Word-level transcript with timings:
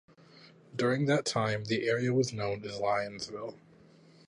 During 0.75 1.05
that 1.05 1.27
time 1.27 1.65
the 1.65 1.87
area 1.87 2.11
was 2.11 2.33
known 2.33 2.65
as 2.65 2.79
Lyonsville. 2.79 3.59